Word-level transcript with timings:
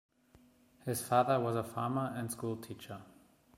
His 0.83 0.99
father 1.03 1.39
was 1.39 1.55
a 1.55 1.63
farmer 1.63 2.11
and 2.15 2.31
school 2.31 2.57
teacher. 2.57 3.03